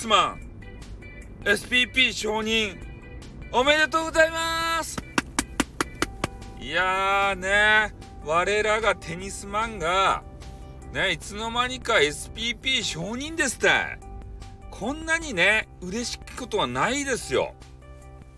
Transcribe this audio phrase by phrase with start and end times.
[0.00, 0.40] スマン。
[1.44, 2.78] SPP 承認。
[3.52, 4.96] おめでとうございます。
[6.58, 7.94] いやーね。
[8.24, 10.22] 我らがテニスマンが
[10.94, 13.68] ねいつの間にか SPP 承認ですって。
[14.70, 17.52] こんなにね嬉しいことはないですよ。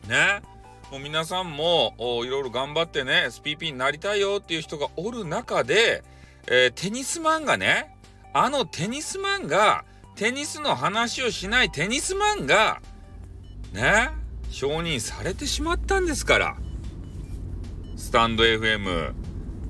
[0.09, 0.43] ね。
[0.91, 1.95] もう皆さんも
[2.25, 6.03] いろいろ頑張ってね SPP になりたいよっていう人がおる中で、
[6.49, 7.96] えー、テニスマンがね
[8.32, 12.80] あのテニスマンがテニスの話をしないテニスマンが
[13.72, 14.11] ね
[14.50, 16.57] 承認されてしまったんですから。
[17.96, 19.14] スタンド FM、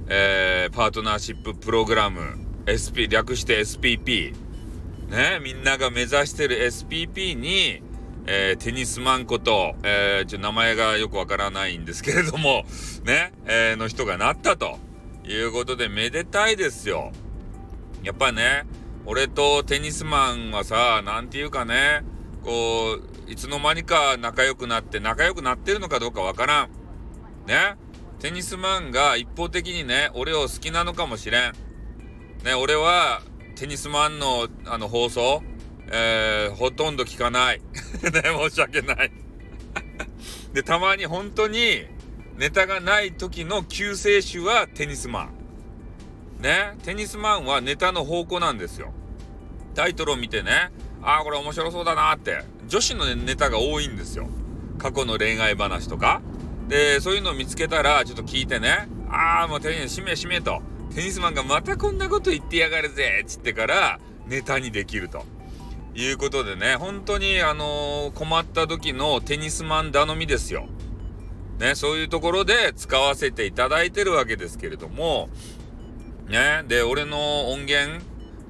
[0.08, 4.34] えー、パートナーシッププログラム SP 略して SPP
[5.08, 7.82] ねみんなが目指してる SPP に、
[8.26, 12.64] えー、テニスマンこと、えー、ちょ名前がよくわからないんですけれども
[13.04, 14.78] ね、えー、の人がなったと
[15.24, 17.12] いうことでめでたいですよ。
[18.02, 18.64] やっぱね
[19.04, 22.04] 俺とテニスマンはさ何て言うかね
[22.44, 26.68] こういつの間にか仲良くなって仲良くなってるのかどうかわからん。
[27.46, 27.76] ね？
[28.18, 31.52] テニスマンが一方的にね俺を好きなのかもしれん。
[32.44, 32.54] ね？
[32.54, 33.22] 俺は
[33.56, 35.42] テニスマンのあの放送、
[35.90, 37.60] えー、ほとんど聞かない。
[38.02, 38.22] ね？
[38.50, 39.12] 申し訳ない。
[40.52, 41.86] でたまに本当に
[42.36, 45.41] ネタがない時の救世主はテニスマン。
[46.42, 48.92] ね、テニスマンはネタの方向なんですよ。
[49.76, 54.28] タイトルを見てね、ああ、これ面白そうだなって、女子のネタが多いんですよ。
[54.76, 56.20] 過去の恋愛話とか。
[56.66, 60.60] で、そういうのを見つけたら、ちょっと聞いてね、ああ、もうテニス、しめしめと。
[60.92, 65.24] テニスマンがまたこんなこと言ってやがるぜっつってから、ネタにできると。
[65.94, 70.66] いうことでね、本当にあのー、困った時のテニスマン頼みですよ。
[71.60, 75.28] ね、そういうところで使わせていただいてるわけですけれども、
[76.32, 78.02] ね、で、俺の音源、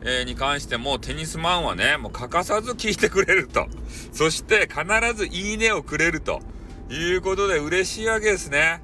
[0.03, 3.67] えー、に関してもテニスマンはね、もう欠かさず聞いてくれると。
[4.15, 4.85] そして必
[5.17, 6.41] ずいいねをくれると
[6.89, 8.83] いうことで嬉しいわけですね。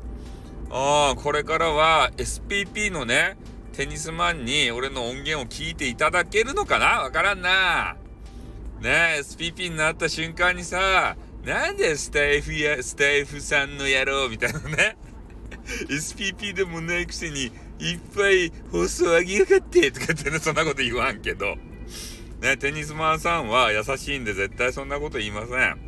[0.71, 3.37] あ、これからは SPP のね、
[3.73, 7.03] テニスマンに俺の音源を聞いていただけるのかな？
[7.03, 7.97] わからんな。
[8.81, 14.97] ね SPP になった瞬間にさ、なんでスタイフや、スタイフさんの野郎みたいなね。
[15.89, 21.57] SPP でもないくせにいっぱい放送あげやがってとかってね、そんなこと言わんけど。
[22.41, 25.79] ね、テニスマンさんは優しいんで絶対そんなこと言いません。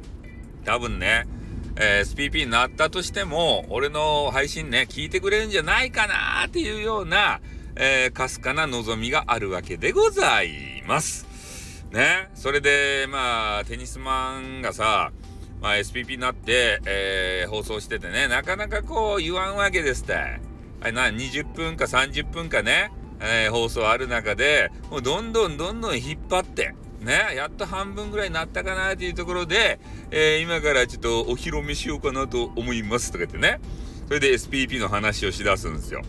[0.65, 1.27] 多分ね、
[1.77, 7.41] えー、SPP になったとしても、俺の配信ね、聞いてくれるんじゃないかなっていうような、
[7.77, 11.27] えー、かすかな望みがあるわけでございます。
[11.93, 15.13] ね、それで、まあ、テニスマンがさ、
[15.61, 20.41] まあ、SPP になって、えー、放送しててね、なかなかこう言わんわけですって。
[20.83, 29.81] あな、20分か30分かね、えー、放送ある中で、もうどんどんどんどん引っ張って、ね、やっと半分ぐらいになったかなっていうところで、
[30.11, 33.61] えー、今からちょっとお披露目しようかなと思いますとか言ってね、
[34.07, 36.03] それで SPP の話をしだすんですよ。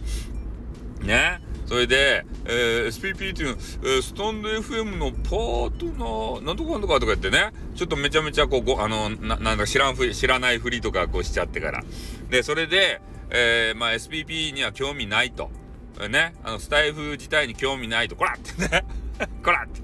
[1.01, 1.41] ね。
[1.65, 11.83] それで、えー、SPP っていう、えー、スタンド FM のパートナー、なんとかなんとかとか言ってね、ちょっとめちゃめちゃこう、ごあの、ななんだ知らんふ、知らないふりとかこうしちゃってから。
[12.29, 15.49] で、それで、えー、まあ SPP には興味ないと。
[16.09, 18.85] ね、あの、スタイフ自体に興味ないと、こらってね、
[19.43, 19.81] こらって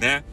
[0.00, 0.24] ね。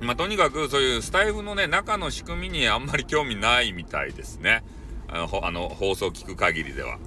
[0.00, 4.62] まあ、とにかくそういうスタイフのね、中の仕組みにあんまり興味ないみたいですね。
[5.08, 6.98] あの、あの放送聞く限りでは。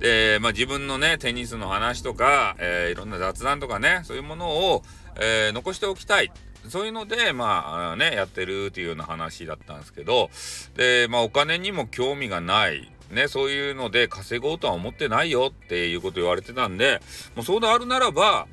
[0.00, 4.82] で、まあ、自分のね、テニスの話とか、えー、いろんな雑談とかね、そういうものを、
[5.20, 6.32] えー、残しておきたい。
[6.68, 10.30] そういうので、まあ、ね、やってるっていうような話だったんですけど、
[10.76, 12.91] で、まあ、お金にも興味がない。
[13.12, 17.00] ね、そういうので稼ごうとは思ってないよっていうこと言われてたんで、
[17.36, 18.46] もうそうであるならば、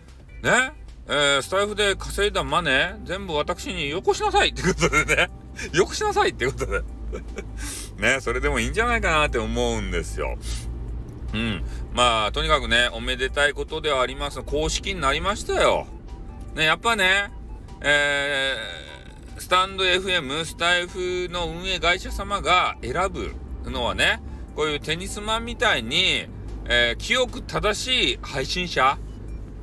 [0.43, 0.73] ね、
[1.07, 5.29] えー、スタイフで稼いだマネー、全部私によこしなさいってことでね、
[5.73, 6.81] よこしなさいってことで
[7.97, 10.37] ね、それでもいいんじゃないかなって思うんですよ。
[11.33, 11.63] うん。
[11.93, 14.41] まあ、とにかくね、おめでたいことではあります。
[14.43, 15.87] 公式になりましたよ。
[16.55, 17.31] ね、やっぱね、
[17.81, 23.35] えー、スタンド FM、スタイフの運営会社様が選ぶ
[23.69, 24.21] のはね、
[24.59, 26.27] こういうテニスマンみたいに、
[26.65, 28.97] えー、清く正しい配信者？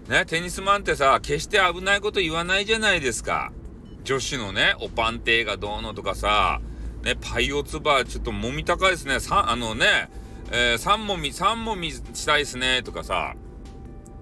[0.08, 3.52] ね、テニスマンってさ、決して危ないこと言わないじゃないですか。
[4.04, 6.62] 女子のね、おパンテーがどうのとかさ、
[7.02, 9.20] ね、パイオツバーちょっともみ高いですね。
[9.20, 10.08] さ、あのね、
[10.50, 13.34] えー、3もみ、3もみしたいですね、とかさ、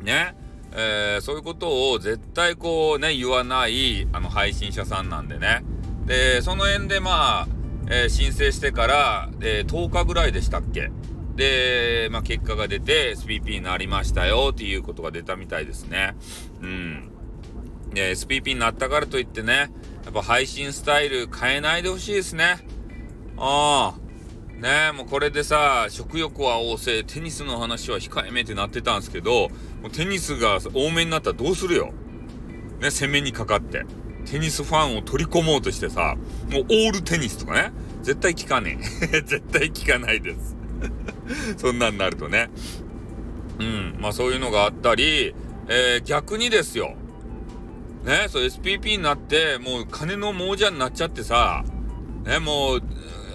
[0.02, 0.34] ね、
[0.72, 5.62] えー、そういうことを絶対こうね、言わない、あの、配信者さんなんでね。
[6.04, 7.53] で、その辺でまあ、
[7.88, 10.90] えー、申請してから、えー、10日ぐらいでしたっけ？
[11.36, 16.14] で、まあ、結果が出て SPP になりましたよっていうことが出たみたいですね。
[16.62, 17.10] うん。
[17.96, 19.70] え SPP になったからといってね、
[20.04, 22.58] やっぱ配信スタイル変えないでほしいですね。
[23.36, 24.04] ああ。
[24.54, 29.48] ねもうこれでさ、食欲は旺盛、テニスの話は控えめってなってたんですけど、
[29.82, 31.92] もうテニスが多めになったらどうするよ？
[32.80, 33.84] ね、攻めにかかって。
[34.24, 36.16] テニスファンを取り込もうとしてさ、
[36.50, 37.72] もうオールテニスとかね、
[38.02, 39.20] 絶対聞かねえ。
[39.22, 40.56] 絶対聞かないです
[41.56, 42.50] そんなんなるとね。
[43.58, 45.34] うん、まあそういうのがあったり、
[45.68, 46.94] えー、逆にですよ。
[48.04, 51.64] ね、そう SPP になって、もう金の亡者になっちゃってさ、
[52.26, 52.82] ね、もう、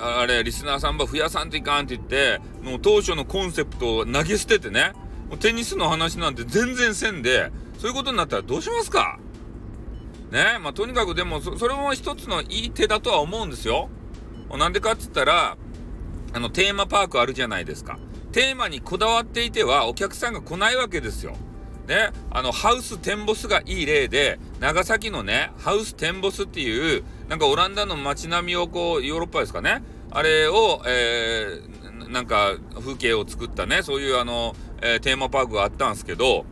[0.01, 4.93] あれ、リスナーさんば増やさんといかんって言って、もう当初のコンセプトを投げ捨ててね、
[5.29, 9.17] もうテニスの話なんて全然せんで、そういうことになったらどうしますか？
[10.31, 13.89] ね、まあとにかくでもそ、それも一つのいい手だとは思うんですよ。
[14.57, 15.57] なんでかって言ったら、
[16.33, 17.97] あの、テーマパークあるじゃないですか。
[18.31, 21.35] テーマにこだわっていてはお客さんが来ないわけですよ。
[21.87, 29.81] ね、あの、ハウステンボスがいい例で、長崎のね、ハウステンボスっていう、なんかオランダの街並みをこう、ヨーロッパですかね、
[30.11, 36.45] あれを、えー、なんか風景を作ったね、そういうあの、えー、テーマパークがあったんですけど、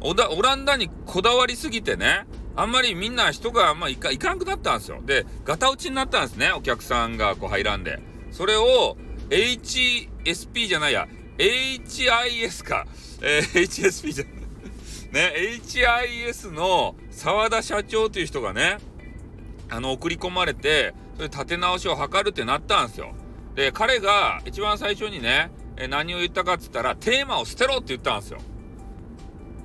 [0.00, 2.24] オランダにこだわりすぎてね、
[2.58, 5.00] あんまりみんな人がまあんま行か行かんくなったんですよ。
[5.06, 8.00] で、ガタ落ちになったんですね、お客さんがこう入らんで。
[8.32, 8.96] それを、
[9.30, 11.06] HSP じゃないや、
[11.38, 12.84] HIS か。
[13.22, 14.34] えー、HSP じゃない。
[15.14, 18.78] ね、HIS の沢田社長という人がね、
[19.70, 23.14] あの、送り込まれて、それ立て直しを図るってなったんですよ。
[23.54, 28.40] で、彼が一番最初にね、え何を言ったかっつったら、テーマを捨てろって言ったんですよ。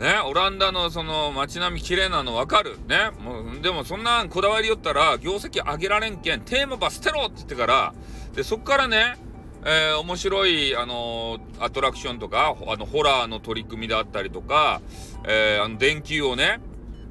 [0.04, 2.78] ね、オランダのその街並み綺麗なの分かる。
[2.90, 7.94] ね、もう、でもそんなこだわりよったら、業績上げられんけん、テーマば捨てろって言ってから、
[8.36, 9.16] で、そっからね、
[9.64, 14.82] えー、面白い、あのー、アトラクションとか、あの、ホラーの取り組みだったりとか、
[15.26, 16.60] えー、あの、電球をね、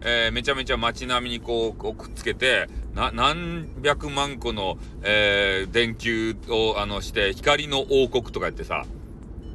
[0.03, 8.85] え、めちゃめちゃ街並みにこう、くっつけて、な、何百万個の、え、電球を、あの、して、光の王国とか言ってさ、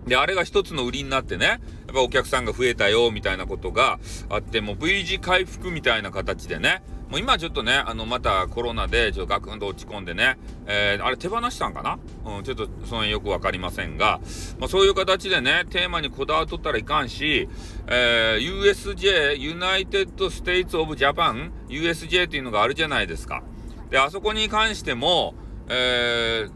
[0.07, 1.59] で、あれが一つの売りになってね、やっ
[1.93, 3.99] ぱお客さんが増えたよ、みたいなことが
[4.29, 11.99] あって、もう V 字回復みたいな形でね、もう今ちょっとね、あの、またコロナでちょっとガクンと落ち込んでね、えー、あれ手放したんかな？
[12.25, 14.19] うん、ちょっとその辺よくわかりませんが、
[14.59, 17.47] まあそういう形でね、テーマにこだわっとったらいかんし、
[17.87, 23.41] えー、USJ、United States of Japan、USJ っていうのがあるじゃないですか。
[23.89, 25.33] で、あそこに関しても、
[25.69, 26.51] えー、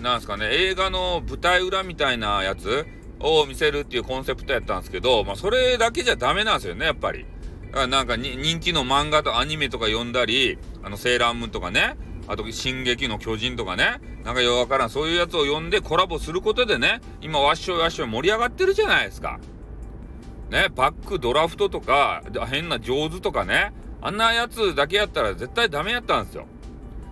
[0.00, 2.86] なんすかね、映画の舞台裏みたいなやつ
[3.20, 7.26] を見せるっていうコンセプトやったんですけど、まあそれだけじゃダメなんですよね、やっぱり。
[7.66, 11.96] だからなんか人気の漫画とアニメとか読んだり、あの、セーラームーンとかね、
[12.28, 19.38] あと、進撃の巨人とかね、なんかよくわからん、そういうやつを読んでコラボすることでね、今、わっしょいわっしょい盛り上がってるじゃないですか。
[20.50, 26.46] ね、バックドラフトとか、変な上手とかね、あんなやつだけやったら絶対ダメやったんですよ。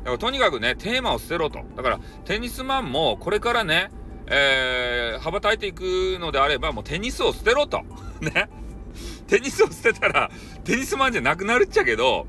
[0.04, 1.60] だからとにかくね、テーマを捨てろと。
[1.76, 3.90] だから、テニスマンもこれからね、
[4.26, 7.82] えー、羽ばたいていくのであれば、もうテニスを捨てろと。
[8.20, 8.48] ね。
[9.26, 10.30] テニスを捨てたら、
[10.62, 12.26] テニスマンじゃなくなるっちゃけど、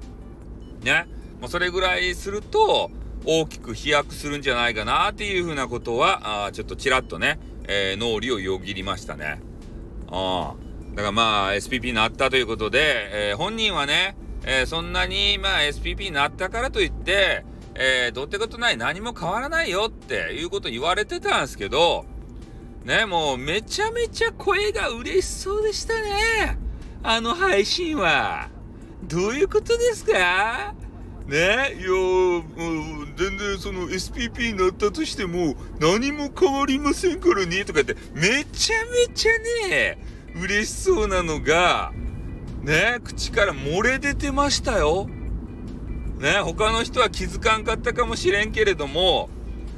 [0.81, 1.05] ね、
[1.41, 2.89] もうそれぐらいすると、
[3.25, 9.41] 大きく飛躍するんじゃないかなっていうふうなことは、あちょっとちらっとね、えー、脳裏をよぎりましたね。
[10.09, 10.53] あ
[10.91, 14.15] だからまあ、SPP になったということで、えー、本人はね、
[14.45, 17.43] えー、そんなに、まあ、SPP になったからといって、
[17.77, 22.05] えー、どうってことない何も変わらないよっていうこと言われてたんですけど、
[22.85, 26.57] ね、もうめちゃめちゃ声が嬉しそうでしたね。
[27.03, 28.49] あの配信は。
[29.03, 30.73] どういうことですか？
[31.27, 32.43] ねいやもう
[33.17, 38.77] 全然その SPP になったとしても何も変わりませんからねとかってめちゃ
[39.07, 39.97] めちゃね
[40.35, 41.91] 嬉しそうなのが
[42.61, 45.09] ね口から漏れ出てましたよ。
[46.19, 49.29] ね他の人は気づかんかったかもしれんけれども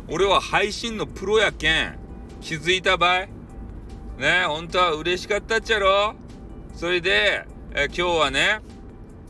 [0.07, 1.97] 俺は配信のプロやけん
[2.41, 3.29] 気づいたばい。
[4.17, 6.15] ね本当は嬉しかったっちゃろ。
[6.75, 8.59] それで、え、今日はね、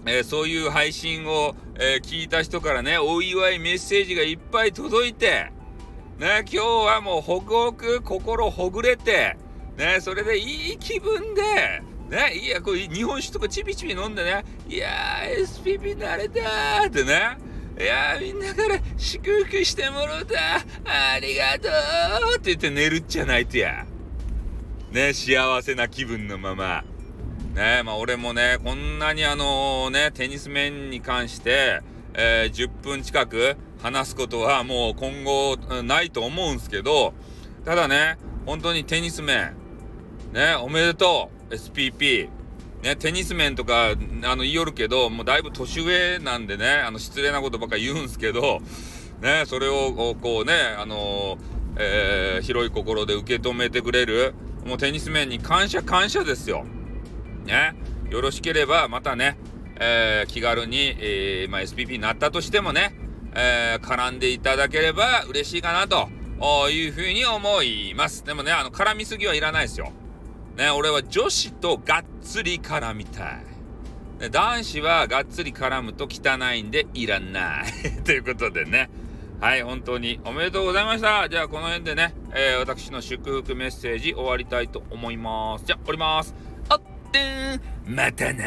[0.05, 5.51] えー、そういう配信を、えー、聞いた人からね、お祝いメッセージがいっぱい届いて、
[6.19, 9.37] ね、今日はもうほくほく心ほぐれて、
[9.77, 17.37] ね、それでいい気分で、ね、いや、こう日本酒とかちびちび飲んでね、いやー、SPP 慣れたーってね、
[17.79, 20.35] いやー、みんなから祝福してもろうた
[20.85, 21.67] ありがと
[22.33, 23.85] うって言って寝るっちゃないとや。
[24.91, 26.83] ね、幸せな気分のまま。
[27.53, 31.81] ねまあ俺もね、こんなにあのね、テニス面に関して、
[32.13, 37.13] えー、10分近く話すことはもう今後ないと思うんすけど、
[37.65, 39.55] ただね、本当にテニス面、
[40.31, 42.29] ね、おめでとう !SPP。
[42.83, 43.91] ね、テニス面とか、
[44.23, 48.59] あの、言いよるけど、もうだいぶ年上なんでね、あの、失礼なことばっか言うんすけど、
[49.21, 51.37] ね、それを、こうね、あの
[51.79, 54.33] えー、広い心で受け止めてくれる、
[54.65, 56.65] もうテニス面に感謝感謝ですよ。
[57.45, 57.75] ね、
[58.09, 59.37] よろしければ、またね、
[59.79, 62.95] えー、気軽に、えー、まあ、SPP になったとしてもね、
[63.35, 66.09] えー、絡んでいただければ嬉しいかなと
[66.69, 68.25] いうふうに思います。
[68.25, 69.91] でもね、あの、絡みすぎはいらないですよ。
[70.57, 74.29] ね、俺は女子とがっつり絡みたい。
[74.31, 77.65] 男子はがっつり絡むと汚いんでいらない
[78.03, 78.89] ということでね。
[79.39, 81.29] はい、本当におめでとうございました。
[81.29, 85.65] じゃあ、この辺でね、えー、私の祝福メッセージ終わりたいと思います。
[85.65, 86.33] じゃあ、おります。
[86.69, 87.21] あって
[87.53, 88.43] ん、またな。